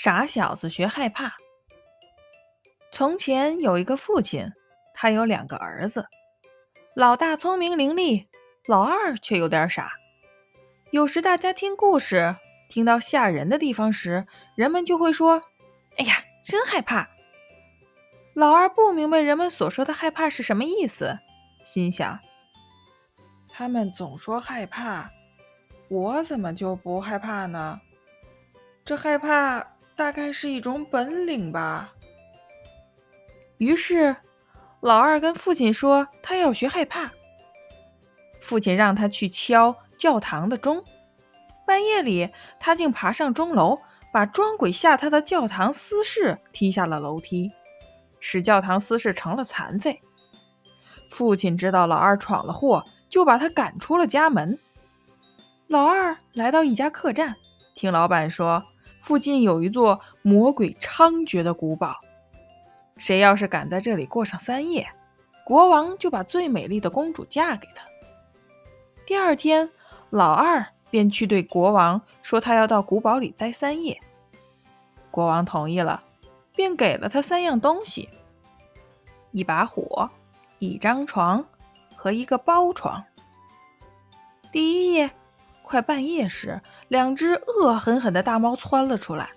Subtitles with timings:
[0.00, 1.38] 傻小子学害怕。
[2.92, 4.48] 从前有一个父亲，
[4.94, 6.06] 他有两个儿子，
[6.94, 8.28] 老大聪明伶俐，
[8.68, 9.90] 老二却有点傻。
[10.92, 12.36] 有时大家听故事，
[12.68, 14.24] 听到吓人的地方时，
[14.54, 15.42] 人们就会说
[15.98, 17.10] ：“哎呀，真害怕。”
[18.34, 21.18] 老二不明白人们所说的害怕是什么意思，
[21.64, 22.20] 心想
[23.50, 25.10] ：“他们总说害怕，
[25.88, 27.80] 我怎么就不害怕呢？
[28.84, 31.92] 这害怕……”大概是一种本领吧。
[33.56, 34.14] 于是，
[34.80, 37.10] 老二跟父亲说他要学害怕。
[38.40, 40.84] 父亲让他去敲教堂的钟。
[41.66, 42.30] 半夜里，
[42.60, 43.80] 他竟爬上钟楼，
[44.12, 47.50] 把装鬼吓他的教堂司事踢下了楼梯，
[48.20, 50.00] 使教堂司事成了残废。
[51.10, 54.56] 父亲知道老二闯了祸，就把他赶出了家门。
[55.66, 57.34] 老二来到一家客栈，
[57.74, 58.62] 听老板说。
[59.00, 61.96] 附近有一座魔鬼猖獗的古堡，
[62.96, 64.86] 谁要是敢在这里过上三夜，
[65.44, 67.84] 国王就把最美丽的公主嫁给他。
[69.06, 69.70] 第二天，
[70.10, 73.98] 老二便去对国王说，他要到古堡里待三夜。
[75.10, 76.02] 国王同意了，
[76.54, 78.08] 便给了他三样东西：
[79.32, 80.10] 一把火、
[80.58, 81.44] 一张床
[81.96, 83.02] 和一个包床。
[84.52, 85.10] 第一夜。
[85.68, 89.32] 快半夜时，两只恶狠狠的大猫窜了出来。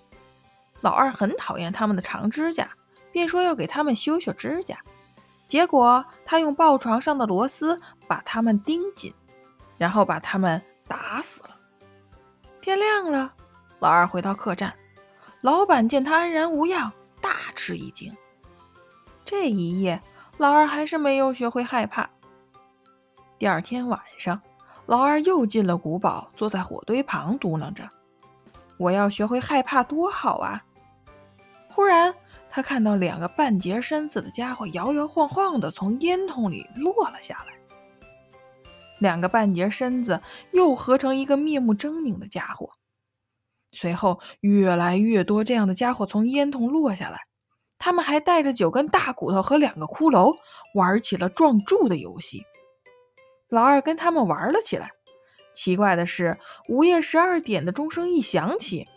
[0.80, 2.70] 老二很讨厌它们的长指甲，
[3.12, 4.80] 便说要给它们修修指甲。
[5.46, 9.14] 结果他用抱床上的螺丝把它们钉紧，
[9.78, 11.50] 然后把它们打死了。
[12.62, 13.34] 天亮了，
[13.80, 14.74] 老二回到客栈，
[15.42, 18.16] 老板见他安然无恙，大吃一惊。
[19.26, 20.00] 这一夜，
[20.38, 22.10] 老二还是没有学会害怕。
[23.38, 24.42] 第二天晚上。
[24.92, 27.88] 老二又进了古堡，坐在火堆旁，嘟囔着
[28.78, 30.62] ：“我要学会害怕，多好啊！”
[31.72, 32.14] 忽然，
[32.50, 37.54] 他看到两个半截身子的家伙摇摇晃晃地从烟囱里落了下来。
[39.00, 40.20] 两个半截身子
[40.52, 42.70] 又合成一个面目狰狞的家伙。
[43.72, 47.18] 随后，越来越多这样的家伙从烟囱落下来，
[47.80, 50.36] 他们还带着九根大骨头和两个骷髅，
[50.76, 52.46] 玩起了撞柱的游戏。
[53.52, 54.90] 老二跟他们玩了起来。
[55.54, 56.38] 奇怪的是，
[56.70, 58.88] 午夜十二点的钟声一响起，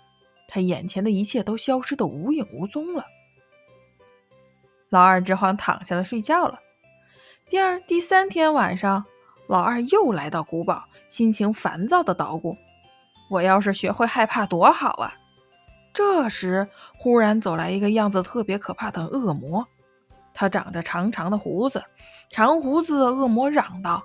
[0.47, 3.05] 他眼前的一切都消失得无影无踪了。
[4.91, 6.61] 老二只好躺下来睡觉了。
[7.51, 9.05] 第二、第三天晚上，
[9.49, 12.57] 老二又来到古堡，心情烦躁地捣鼓
[13.33, 15.13] ：“我要是学会害怕多好啊！”
[15.93, 19.67] 这时，忽然走来一个样子特别可怕的恶魔，
[20.33, 21.83] 他长着长长的胡子。
[22.31, 24.05] 长胡子的恶魔嚷道。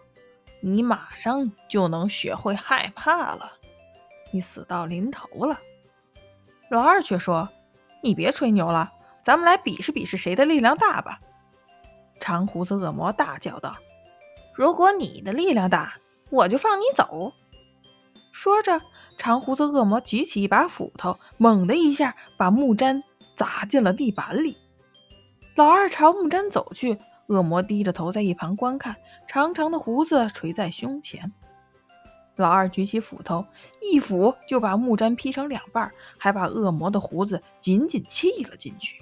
[0.61, 3.53] 你马上就能学会害怕了，
[4.31, 5.59] 你死到临头了。
[6.69, 7.49] 老二却说
[8.03, 8.91] ：“你别吹牛了，
[9.23, 11.19] 咱们来比试比试谁的力量大吧。”
[12.19, 13.75] 长胡子恶魔大叫道
[14.53, 15.97] ：“如果你的力量大，
[16.31, 17.31] 我就放你走。”
[18.31, 18.81] 说着，
[19.17, 23.01] 长胡子恶魔举起一把斧头，猛的一下把木毡
[23.35, 24.57] 砸进了地板里。
[25.55, 26.99] 老二朝木毡走去。
[27.29, 28.95] 恶魔低着头在一旁观看，
[29.27, 31.31] 长长的胡子垂在胸前。
[32.35, 33.45] 老二举起斧头，
[33.81, 38.99] 一斧就把木毡劈成两半，还把恶魔的胡子紧紧砌了进去。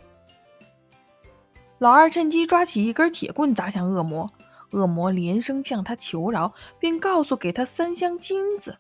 [1.77, 4.29] 老二趁机抓起一根铁棍砸向恶魔，
[4.71, 8.77] 恶魔连声向他求饶，并告诉给他三箱金子。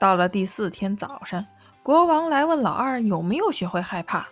[0.00, 1.46] 到了第四天早上，
[1.82, 4.26] 国王来问老二有没有学会害怕，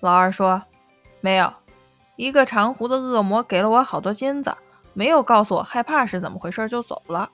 [0.00, 0.60] 老二说
[1.22, 1.50] ：“没有。”
[2.22, 4.54] 一个长胡子恶魔给了我好多金子，
[4.94, 7.28] 没有告诉我害怕是怎么回事，就走了。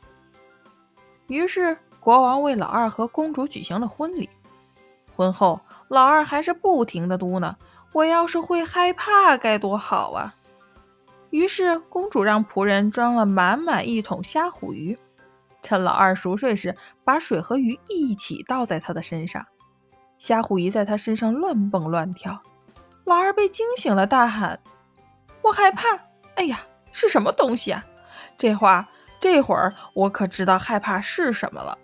[1.27, 4.31] 于是国王为老二和公主举行了婚礼。
[5.15, 7.53] 婚后，老二还是不停的嘟囔
[7.93, 10.35] ：“我要是会害怕该多好啊！”
[11.29, 14.99] 于是公主让仆人装了满满一桶虾虎鱼，
[15.61, 16.75] 趁老二熟睡时，
[17.05, 19.45] 把水和鱼一起倒在他的身上。
[20.17, 22.41] 虾虎鱼在他身上乱蹦乱跳。
[23.05, 24.59] 老二被惊醒了，大喊
[25.49, 25.89] ：“不害怕！
[26.35, 26.61] 哎呀，
[26.93, 27.83] 是什么东西啊？
[28.37, 28.87] 这话
[29.19, 31.79] 这会儿我可知道害怕是什么了。”